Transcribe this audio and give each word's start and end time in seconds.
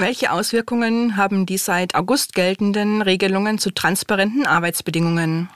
Welche 0.00 0.30
Auswirkungen 0.30 1.16
haben 1.16 1.44
die 1.44 1.58
seit 1.58 1.96
August 1.96 2.32
geltenden 2.32 3.02
Regelungen 3.02 3.58
zu 3.58 3.72
transparenten 3.72 4.46
Arbeitsbedingungen? 4.46 5.50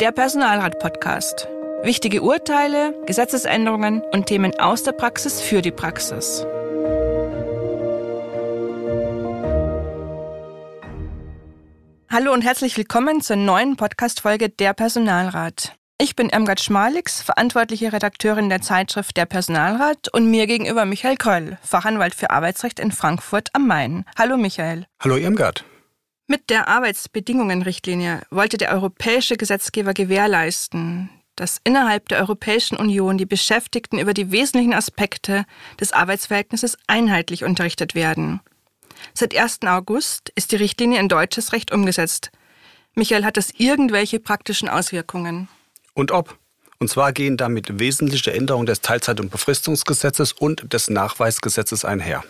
Der 0.00 0.12
Personalrat-Podcast. 0.12 1.48
Wichtige 1.82 2.22
Urteile, 2.22 2.94
Gesetzesänderungen 3.06 4.02
und 4.12 4.26
Themen 4.26 4.56
aus 4.60 4.84
der 4.84 4.92
Praxis 4.92 5.40
für 5.40 5.62
die 5.62 5.72
Praxis. 5.72 6.46
Hallo 12.08 12.32
und 12.32 12.42
herzlich 12.42 12.76
willkommen 12.76 13.20
zur 13.20 13.34
neuen 13.34 13.74
Podcast-Folge 13.74 14.48
Der 14.48 14.74
Personalrat. 14.74 15.75
Ich 15.98 16.14
bin 16.14 16.28
Irmgard 16.28 16.60
Schmalix, 16.60 17.22
verantwortliche 17.22 17.90
Redakteurin 17.90 18.50
der 18.50 18.60
Zeitschrift 18.60 19.16
Der 19.16 19.24
Personalrat 19.24 20.12
und 20.12 20.30
mir 20.30 20.46
gegenüber 20.46 20.84
Michael 20.84 21.16
Keul, 21.16 21.56
Fachanwalt 21.62 22.14
für 22.14 22.28
Arbeitsrecht 22.28 22.78
in 22.80 22.92
Frankfurt 22.92 23.48
am 23.54 23.66
Main. 23.66 24.04
Hallo 24.18 24.36
Michael. 24.36 24.84
Hallo 25.00 25.16
Irmgard. 25.16 25.64
Mit 26.26 26.50
der 26.50 26.68
Arbeitsbedingungenrichtlinie 26.68 28.20
wollte 28.28 28.58
der 28.58 28.72
europäische 28.72 29.38
Gesetzgeber 29.38 29.94
gewährleisten, 29.94 31.08
dass 31.34 31.62
innerhalb 31.64 32.10
der 32.10 32.18
Europäischen 32.18 32.76
Union 32.76 33.16
die 33.16 33.24
Beschäftigten 33.24 33.98
über 33.98 34.12
die 34.12 34.30
wesentlichen 34.30 34.74
Aspekte 34.74 35.46
des 35.80 35.94
Arbeitsverhältnisses 35.94 36.76
einheitlich 36.86 37.42
unterrichtet 37.42 37.94
werden. 37.94 38.40
Seit 39.14 39.34
1. 39.34 39.60
August 39.62 40.30
ist 40.34 40.52
die 40.52 40.56
Richtlinie 40.56 41.00
in 41.00 41.08
deutsches 41.08 41.54
Recht 41.54 41.72
umgesetzt. 41.72 42.32
Michael, 42.94 43.24
hat 43.24 43.38
das 43.38 43.50
irgendwelche 43.56 44.20
praktischen 44.20 44.68
Auswirkungen? 44.68 45.48
Und 45.96 46.12
ob. 46.12 46.38
Und 46.78 46.88
zwar 46.88 47.12
gehen 47.12 47.36
damit 47.36 47.80
wesentliche 47.80 48.32
Änderungen 48.32 48.66
des 48.66 48.82
Teilzeit- 48.82 49.18
und 49.18 49.30
Befristungsgesetzes 49.30 50.32
und 50.32 50.72
des 50.72 50.90
Nachweisgesetzes 50.90 51.84
einher. 51.84 52.22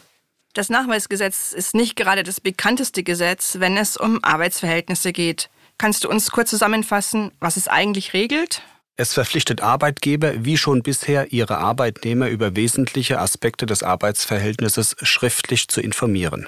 Das 0.54 0.70
Nachweisgesetz 0.70 1.52
ist 1.52 1.74
nicht 1.74 1.96
gerade 1.96 2.22
das 2.22 2.40
bekannteste 2.40 3.02
Gesetz, 3.02 3.56
wenn 3.58 3.76
es 3.76 3.96
um 3.96 4.24
Arbeitsverhältnisse 4.24 5.12
geht. 5.12 5.50
Kannst 5.78 6.04
du 6.04 6.08
uns 6.08 6.30
kurz 6.30 6.48
zusammenfassen, 6.48 7.32
was 7.40 7.58
es 7.58 7.68
eigentlich 7.68 8.14
regelt? 8.14 8.62
Es 8.96 9.12
verpflichtet 9.12 9.60
Arbeitgeber, 9.60 10.44
wie 10.44 10.56
schon 10.56 10.82
bisher, 10.82 11.32
ihre 11.32 11.58
Arbeitnehmer 11.58 12.28
über 12.28 12.56
wesentliche 12.56 13.18
Aspekte 13.18 13.66
des 13.66 13.82
Arbeitsverhältnisses 13.82 14.96
schriftlich 15.02 15.68
zu 15.68 15.82
informieren. 15.82 16.46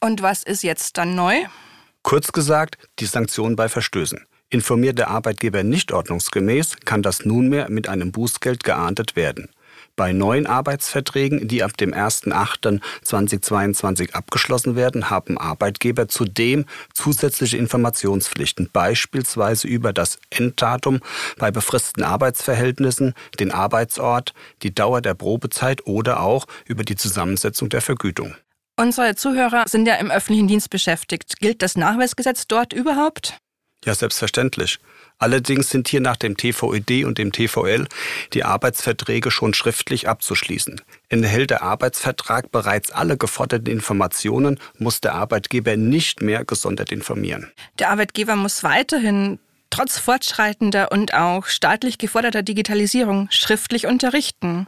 Und 0.00 0.20
was 0.20 0.42
ist 0.42 0.64
jetzt 0.64 0.98
dann 0.98 1.14
neu? 1.14 1.44
Kurz 2.02 2.32
gesagt, 2.32 2.78
die 2.98 3.06
Sanktionen 3.06 3.54
bei 3.54 3.68
Verstößen. 3.68 4.26
Informiert 4.54 4.98
der 4.98 5.08
Arbeitgeber 5.08 5.64
nicht 5.64 5.90
ordnungsgemäß, 5.90 6.76
kann 6.84 7.02
das 7.02 7.24
nunmehr 7.24 7.68
mit 7.70 7.88
einem 7.88 8.12
Bußgeld 8.12 8.62
geahndet 8.62 9.16
werden. 9.16 9.48
Bei 9.96 10.12
neuen 10.12 10.46
Arbeitsverträgen, 10.46 11.48
die 11.48 11.64
ab 11.64 11.76
dem 11.76 11.92
1.8.2022 11.92 14.12
abgeschlossen 14.12 14.76
werden, 14.76 15.10
haben 15.10 15.38
Arbeitgeber 15.38 16.06
zudem 16.06 16.66
zusätzliche 16.92 17.56
Informationspflichten, 17.56 18.70
beispielsweise 18.72 19.66
über 19.66 19.92
das 19.92 20.18
Enddatum 20.30 21.00
bei 21.36 21.50
befristeten 21.50 22.04
Arbeitsverhältnissen, 22.04 23.14
den 23.40 23.50
Arbeitsort, 23.50 24.34
die 24.62 24.72
Dauer 24.72 25.00
der 25.00 25.14
Probezeit 25.14 25.84
oder 25.84 26.20
auch 26.20 26.46
über 26.64 26.84
die 26.84 26.94
Zusammensetzung 26.94 27.70
der 27.70 27.80
Vergütung. 27.80 28.36
Unsere 28.76 29.16
Zuhörer 29.16 29.64
sind 29.66 29.86
ja 29.86 29.96
im 29.96 30.12
öffentlichen 30.12 30.46
Dienst 30.46 30.70
beschäftigt. 30.70 31.40
Gilt 31.40 31.60
das 31.60 31.76
Nachweisgesetz 31.76 32.46
dort 32.46 32.72
überhaupt? 32.72 33.40
Ja, 33.84 33.94
selbstverständlich. 33.94 34.78
Allerdings 35.18 35.70
sind 35.70 35.88
hier 35.88 36.00
nach 36.00 36.16
dem 36.16 36.36
TVED 36.36 37.04
und 37.04 37.18
dem 37.18 37.32
TVL 37.32 37.86
die 38.32 38.44
Arbeitsverträge 38.44 39.30
schon 39.30 39.54
schriftlich 39.54 40.08
abzuschließen. 40.08 40.80
Enthält 41.08 41.50
der 41.50 41.62
Arbeitsvertrag 41.62 42.50
bereits 42.50 42.90
alle 42.90 43.16
geforderten 43.16 43.70
Informationen, 43.70 44.58
muss 44.78 45.00
der 45.00 45.14
Arbeitgeber 45.14 45.76
nicht 45.76 46.20
mehr 46.20 46.44
gesondert 46.44 46.90
informieren. 46.90 47.52
Der 47.78 47.90
Arbeitgeber 47.90 48.36
muss 48.36 48.64
weiterhin 48.64 49.38
trotz 49.70 49.98
fortschreitender 49.98 50.90
und 50.90 51.14
auch 51.14 51.46
staatlich 51.46 51.98
geforderter 51.98 52.42
Digitalisierung 52.42 53.28
schriftlich 53.30 53.86
unterrichten. 53.86 54.66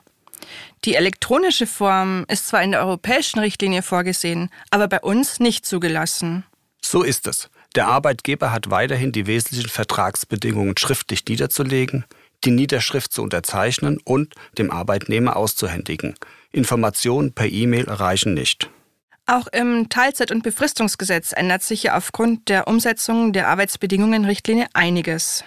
Die 0.84 0.94
elektronische 0.94 1.66
Form 1.66 2.24
ist 2.28 2.48
zwar 2.48 2.62
in 2.62 2.72
der 2.72 2.80
europäischen 2.80 3.40
Richtlinie 3.40 3.82
vorgesehen, 3.82 4.50
aber 4.70 4.86
bei 4.88 5.00
uns 5.00 5.40
nicht 5.40 5.66
zugelassen. 5.66 6.44
So 6.80 7.02
ist 7.02 7.26
es. 7.26 7.50
Der 7.76 7.88
Arbeitgeber 7.88 8.52
hat 8.52 8.70
weiterhin 8.70 9.12
die 9.12 9.26
wesentlichen 9.26 9.68
Vertragsbedingungen 9.68 10.78
schriftlich 10.78 11.26
niederzulegen, 11.28 12.06
die 12.42 12.50
Niederschrift 12.50 13.12
zu 13.12 13.22
unterzeichnen 13.22 13.98
und 14.02 14.34
dem 14.56 14.70
Arbeitnehmer 14.70 15.36
auszuhändigen. 15.36 16.14
Informationen 16.52 17.32
per 17.34 17.46
E-Mail 17.46 17.84
reichen 17.84 18.32
nicht. 18.32 18.70
Auch 19.26 19.46
im 19.48 19.90
Teilzeit- 19.90 20.30
und 20.30 20.42
Befristungsgesetz 20.42 21.32
ändert 21.32 21.62
sich 21.62 21.82
ja 21.82 21.96
aufgrund 21.98 22.48
der 22.48 22.66
Umsetzung 22.66 23.34
der 23.34 23.48
Arbeitsbedingungenrichtlinie 23.48 24.68
einiges. 24.72 25.44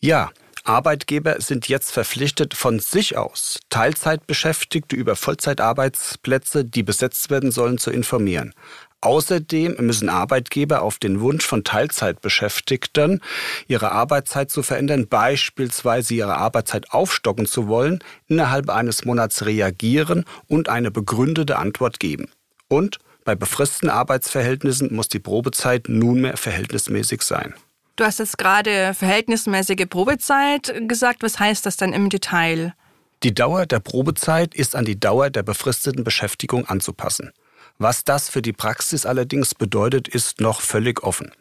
Ja, 0.00 0.30
Arbeitgeber 0.64 1.40
sind 1.40 1.68
jetzt 1.68 1.92
verpflichtet, 1.92 2.54
von 2.54 2.80
sich 2.80 3.16
aus 3.16 3.60
Teilzeitbeschäftigte 3.70 4.96
über 4.96 5.16
Vollzeitarbeitsplätze, 5.16 6.64
die 6.64 6.82
besetzt 6.82 7.30
werden 7.30 7.50
sollen, 7.50 7.78
zu 7.78 7.90
informieren. 7.90 8.54
Außerdem 9.02 9.76
müssen 9.78 10.10
Arbeitgeber 10.10 10.82
auf 10.82 10.98
den 10.98 11.20
Wunsch 11.20 11.46
von 11.46 11.64
Teilzeitbeschäftigten, 11.64 13.22
ihre 13.66 13.92
Arbeitszeit 13.92 14.50
zu 14.50 14.62
verändern, 14.62 15.08
beispielsweise 15.08 16.12
ihre 16.12 16.36
Arbeitszeit 16.36 16.92
aufstocken 16.92 17.46
zu 17.46 17.66
wollen, 17.66 18.04
innerhalb 18.28 18.68
eines 18.68 19.06
Monats 19.06 19.46
reagieren 19.46 20.26
und 20.48 20.68
eine 20.68 20.90
begründete 20.90 21.56
Antwort 21.56 21.98
geben. 21.98 22.28
Und 22.68 22.98
bei 23.24 23.34
befristeten 23.34 23.88
Arbeitsverhältnissen 23.88 24.94
muss 24.94 25.08
die 25.08 25.18
Probezeit 25.18 25.88
nunmehr 25.88 26.36
verhältnismäßig 26.36 27.22
sein. 27.22 27.54
Du 27.96 28.04
hast 28.04 28.18
jetzt 28.18 28.38
gerade 28.38 28.94
verhältnismäßige 28.94 29.86
Probezeit 29.88 30.72
gesagt. 30.88 31.22
Was 31.22 31.38
heißt 31.38 31.66
das 31.66 31.76
dann 31.76 31.92
im 31.92 32.08
Detail? 32.08 32.74
Die 33.22 33.34
Dauer 33.34 33.66
der 33.66 33.80
Probezeit 33.80 34.54
ist 34.54 34.74
an 34.74 34.86
die 34.86 34.98
Dauer 34.98 35.28
der 35.28 35.42
befristeten 35.42 36.04
Beschäftigung 36.04 36.66
anzupassen. 36.66 37.32
Was 37.78 38.04
das 38.04 38.28
für 38.28 38.42
die 38.42 38.52
Praxis 38.52 39.04
allerdings 39.04 39.54
bedeutet, 39.54 40.08
ist 40.08 40.40
noch 40.40 40.60
völlig 40.60 41.02
offen. 41.02 41.32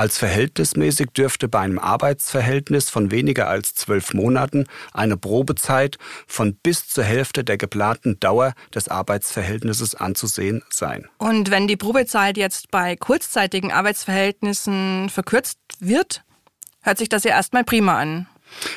Als 0.00 0.16
verhältnismäßig 0.16 1.08
dürfte 1.10 1.46
bei 1.46 1.58
einem 1.58 1.78
Arbeitsverhältnis 1.78 2.88
von 2.88 3.10
weniger 3.10 3.48
als 3.48 3.74
zwölf 3.74 4.14
Monaten 4.14 4.64
eine 4.94 5.18
Probezeit 5.18 5.98
von 6.26 6.54
bis 6.54 6.88
zur 6.88 7.04
Hälfte 7.04 7.44
der 7.44 7.58
geplanten 7.58 8.18
Dauer 8.18 8.54
des 8.74 8.88
Arbeitsverhältnisses 8.88 9.94
anzusehen 9.94 10.62
sein. 10.70 11.06
Und 11.18 11.50
wenn 11.50 11.68
die 11.68 11.76
Probezeit 11.76 12.38
jetzt 12.38 12.70
bei 12.70 12.96
kurzzeitigen 12.96 13.72
Arbeitsverhältnissen 13.72 15.10
verkürzt 15.10 15.58
wird, 15.80 16.24
hört 16.80 16.96
sich 16.96 17.10
das 17.10 17.24
ja 17.24 17.32
erstmal 17.32 17.64
prima 17.64 17.98
an. 17.98 18.26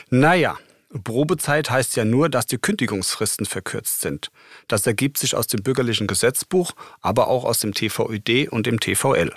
Naja, 0.10 0.58
Probezeit 1.06 1.70
heißt 1.70 1.96
ja 1.96 2.04
nur, 2.04 2.28
dass 2.28 2.48
die 2.48 2.58
Kündigungsfristen 2.58 3.46
verkürzt 3.46 4.02
sind. 4.02 4.30
Das 4.68 4.86
ergibt 4.86 5.18
sich 5.20 5.38
aus 5.38 5.48
dem 5.48 5.64
bürgerlichen 5.64 6.06
Gesetzbuch, 6.06 6.74
aber 7.00 7.30
auch 7.30 7.46
aus 7.46 7.60
dem 7.60 7.74
TVÖD 7.74 8.50
und 8.50 8.66
dem 8.66 8.82
TVL. 8.82 9.32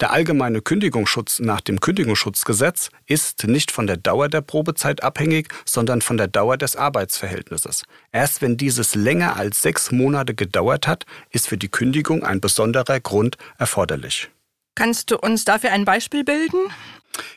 Der 0.00 0.12
allgemeine 0.12 0.62
Kündigungsschutz 0.62 1.40
nach 1.40 1.60
dem 1.60 1.78
Kündigungsschutzgesetz 1.78 2.88
ist 3.06 3.46
nicht 3.46 3.70
von 3.70 3.86
der 3.86 3.98
Dauer 3.98 4.30
der 4.30 4.40
Probezeit 4.40 5.02
abhängig, 5.02 5.48
sondern 5.66 6.00
von 6.00 6.16
der 6.16 6.26
Dauer 6.26 6.56
des 6.56 6.74
Arbeitsverhältnisses. 6.74 7.82
Erst 8.10 8.40
wenn 8.40 8.56
dieses 8.56 8.94
länger 8.94 9.36
als 9.36 9.60
sechs 9.60 9.92
Monate 9.92 10.34
gedauert 10.34 10.86
hat, 10.86 11.04
ist 11.30 11.48
für 11.48 11.58
die 11.58 11.68
Kündigung 11.68 12.24
ein 12.24 12.40
besonderer 12.40 12.98
Grund 12.98 13.36
erforderlich. 13.58 14.30
Kannst 14.74 15.10
du 15.10 15.18
uns 15.18 15.44
dafür 15.44 15.72
ein 15.72 15.84
Beispiel 15.84 16.24
bilden? 16.24 16.60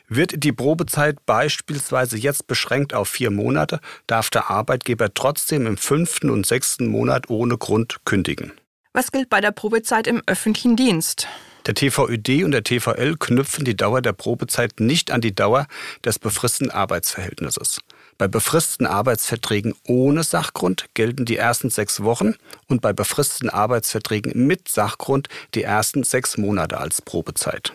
Wird 0.08 0.42
die 0.42 0.52
Probezeit 0.52 1.18
beispielsweise 1.26 2.16
jetzt 2.16 2.46
beschränkt 2.46 2.94
auf 2.94 3.08
vier 3.10 3.30
Monate, 3.30 3.80
darf 4.06 4.30
der 4.30 4.48
Arbeitgeber 4.48 5.12
trotzdem 5.12 5.66
im 5.66 5.76
fünften 5.76 6.30
und 6.30 6.46
sechsten 6.46 6.86
Monat 6.86 7.28
ohne 7.28 7.58
Grund 7.58 7.98
kündigen. 8.06 8.52
Was 8.94 9.12
gilt 9.12 9.28
bei 9.28 9.42
der 9.42 9.50
Probezeit 9.50 10.06
im 10.06 10.22
öffentlichen 10.26 10.76
Dienst? 10.76 11.28
Der 11.66 11.74
TVÖD 11.74 12.44
und 12.44 12.50
der 12.50 12.62
TVL 12.62 13.16
knüpfen 13.18 13.64
die 13.64 13.76
Dauer 13.76 14.02
der 14.02 14.12
Probezeit 14.12 14.80
nicht 14.80 15.10
an 15.10 15.22
die 15.22 15.34
Dauer 15.34 15.66
des 16.04 16.18
befristeten 16.18 16.70
Arbeitsverhältnisses. 16.70 17.80
Bei 18.18 18.28
befristeten 18.28 18.86
Arbeitsverträgen 18.86 19.74
ohne 19.86 20.22
Sachgrund 20.24 20.86
gelten 20.92 21.24
die 21.24 21.36
ersten 21.36 21.70
sechs 21.70 22.02
Wochen 22.02 22.34
und 22.68 22.82
bei 22.82 22.92
befristeten 22.92 23.48
Arbeitsverträgen 23.48 24.46
mit 24.46 24.68
Sachgrund 24.68 25.28
die 25.54 25.62
ersten 25.62 26.04
sechs 26.04 26.36
Monate 26.36 26.78
als 26.78 27.00
Probezeit. 27.00 27.72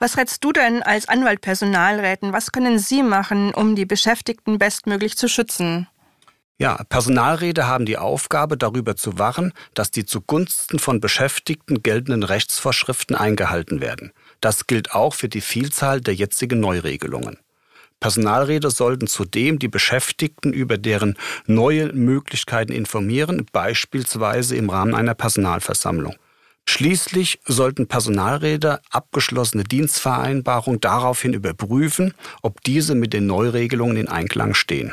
Was 0.00 0.16
rätst 0.16 0.42
du 0.42 0.52
denn 0.52 0.82
als 0.82 1.08
Anwalt 1.08 1.40
Personalräten? 1.40 2.32
Was 2.32 2.52
können 2.52 2.78
Sie 2.78 3.02
machen, 3.02 3.54
um 3.54 3.76
die 3.76 3.86
Beschäftigten 3.86 4.58
bestmöglich 4.58 5.16
zu 5.16 5.28
schützen? 5.28 5.86
Ja, 6.60 6.84
Personalräte 6.90 7.66
haben 7.66 7.86
die 7.86 7.96
Aufgabe, 7.96 8.58
darüber 8.58 8.94
zu 8.94 9.18
wachen, 9.18 9.54
dass 9.72 9.90
die 9.90 10.04
zugunsten 10.04 10.78
von 10.78 11.00
Beschäftigten 11.00 11.82
geltenden 11.82 12.22
Rechtsvorschriften 12.22 13.16
eingehalten 13.16 13.80
werden. 13.80 14.12
Das 14.42 14.66
gilt 14.66 14.92
auch 14.92 15.14
für 15.14 15.30
die 15.30 15.40
Vielzahl 15.40 16.02
der 16.02 16.12
jetzigen 16.12 16.60
Neuregelungen. 16.60 17.38
Personalräte 17.98 18.70
sollten 18.70 19.06
zudem 19.06 19.58
die 19.58 19.68
Beschäftigten 19.68 20.52
über 20.52 20.76
deren 20.76 21.16
neue 21.46 21.94
Möglichkeiten 21.94 22.72
informieren, 22.72 23.46
beispielsweise 23.50 24.54
im 24.54 24.68
Rahmen 24.68 24.94
einer 24.94 25.14
Personalversammlung. 25.14 26.14
Schließlich 26.68 27.40
sollten 27.46 27.88
Personalräte 27.88 28.80
abgeschlossene 28.90 29.64
Dienstvereinbarungen 29.64 30.80
daraufhin 30.80 31.32
überprüfen, 31.32 32.12
ob 32.42 32.62
diese 32.64 32.94
mit 32.94 33.14
den 33.14 33.24
Neuregelungen 33.24 33.96
in 33.96 34.08
Einklang 34.08 34.52
stehen. 34.52 34.92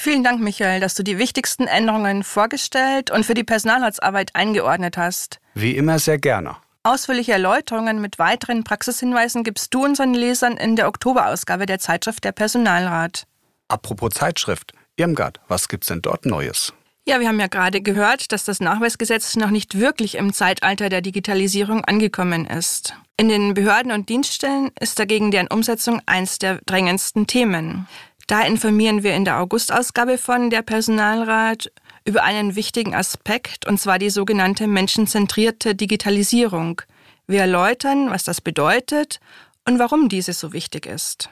Vielen 0.00 0.22
Dank, 0.22 0.40
Michael, 0.40 0.78
dass 0.78 0.94
du 0.94 1.02
die 1.02 1.18
wichtigsten 1.18 1.66
Änderungen 1.66 2.22
vorgestellt 2.22 3.10
und 3.10 3.26
für 3.26 3.34
die 3.34 3.42
Personalratsarbeit 3.42 4.30
eingeordnet 4.32 4.96
hast. 4.96 5.40
Wie 5.54 5.76
immer 5.76 5.98
sehr 5.98 6.18
gerne. 6.18 6.54
Ausführliche 6.84 7.32
Erläuterungen 7.32 8.00
mit 8.00 8.20
weiteren 8.20 8.62
Praxishinweisen 8.62 9.42
gibst 9.42 9.74
du 9.74 9.84
unseren 9.84 10.14
Lesern 10.14 10.56
in 10.56 10.76
der 10.76 10.86
Oktoberausgabe 10.86 11.66
der 11.66 11.80
Zeitschrift 11.80 12.22
Der 12.22 12.30
Personalrat. 12.30 13.26
Apropos 13.66 14.10
Zeitschrift, 14.14 14.72
Irmgard, 14.94 15.40
was 15.48 15.66
gibt's 15.66 15.88
denn 15.88 16.00
dort 16.00 16.26
Neues? 16.26 16.72
Ja, 17.04 17.18
wir 17.18 17.26
haben 17.26 17.40
ja 17.40 17.48
gerade 17.48 17.80
gehört, 17.80 18.30
dass 18.30 18.44
das 18.44 18.60
Nachweisgesetz 18.60 19.34
noch 19.34 19.50
nicht 19.50 19.80
wirklich 19.80 20.14
im 20.14 20.32
Zeitalter 20.32 20.90
der 20.90 21.00
Digitalisierung 21.00 21.84
angekommen 21.84 22.46
ist. 22.46 22.94
In 23.16 23.28
den 23.28 23.54
Behörden 23.54 23.90
und 23.90 24.08
Dienststellen 24.08 24.70
ist 24.78 25.00
dagegen 25.00 25.32
deren 25.32 25.48
Umsetzung 25.48 26.00
eins 26.06 26.38
der 26.38 26.60
drängendsten 26.66 27.26
Themen. 27.26 27.88
Da 28.28 28.42
informieren 28.42 29.02
wir 29.02 29.14
in 29.14 29.24
der 29.24 29.40
Augustausgabe 29.40 30.18
von 30.18 30.50
der 30.50 30.60
Personalrat 30.60 31.72
über 32.04 32.22
einen 32.22 32.54
wichtigen 32.56 32.94
Aspekt, 32.94 33.66
und 33.66 33.80
zwar 33.80 33.98
die 33.98 34.10
sogenannte 34.10 34.66
menschenzentrierte 34.66 35.74
Digitalisierung. 35.74 36.82
Wir 37.26 37.40
erläutern, 37.40 38.10
was 38.10 38.24
das 38.24 38.42
bedeutet 38.42 39.18
und 39.66 39.78
warum 39.78 40.10
diese 40.10 40.34
so 40.34 40.52
wichtig 40.52 40.84
ist. 40.84 41.30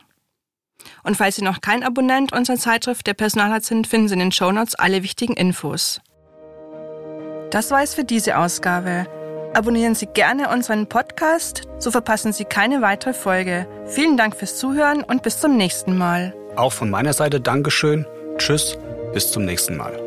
Und 1.02 1.19
falls 1.19 1.37
Sie 1.37 1.44
noch 1.44 1.60
kein 1.60 1.82
Abonnent 1.82 2.32
unserer 2.32 2.56
Zeitschrift 2.56 3.06
der 3.06 3.14
Personalrat 3.14 3.64
sind, 3.64 3.87
finden 3.87 4.08
Sie 4.08 4.14
in 4.14 4.20
den 4.20 4.32
Shownotes 4.32 4.75
alle 4.75 5.02
wichtigen 5.02 5.34
Infos. 5.34 6.00
Das 7.50 7.70
war 7.70 7.82
es 7.82 7.94
für 7.94 8.04
diese 8.04 8.38
Ausgabe. 8.38 9.06
Abonnieren 9.56 9.94
Sie 9.94 10.05
gerne 10.05 10.50
unseren 10.50 10.87
Podcast, 10.87 11.62
so 11.79 11.91
verpassen 11.91 12.35
Sie 12.35 12.44
keine 12.44 12.82
weitere 12.82 13.14
Folge. 13.14 13.67
Vielen 13.87 14.19
Dank 14.19 14.37
fürs 14.37 14.58
Zuhören 14.58 15.03
und 15.03 15.23
bis 15.23 15.41
zum 15.41 15.56
nächsten 15.56 15.97
Mal. 15.97 16.35
Auch 16.56 16.75
von 16.75 16.91
meiner 16.91 17.14
Seite 17.14 17.41
Dankeschön. 17.41 18.05
Tschüss, 18.37 18.76
bis 19.14 19.32
zum 19.32 19.47
nächsten 19.47 19.79
Mal. 19.79 19.99